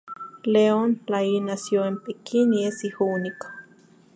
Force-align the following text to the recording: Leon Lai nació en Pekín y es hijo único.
Leon 0.45 0.97
Lai 1.07 1.39
nació 1.41 1.85
en 1.85 2.01
Pekín 2.01 2.55
y 2.55 2.65
es 2.65 2.83
hijo 2.85 3.05
único. 3.05 3.45